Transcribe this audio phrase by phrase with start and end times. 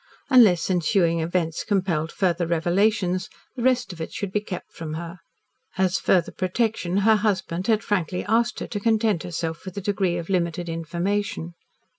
[0.31, 5.19] Unless ensuing events compelled further revelations, the rest of it should be kept from her.
[5.77, 10.17] As further protection, her husband had frankly asked her to content herself with a degree
[10.17, 11.53] of limited information.